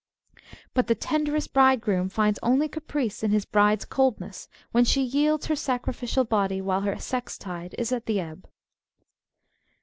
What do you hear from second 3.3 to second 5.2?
bride's coldness when she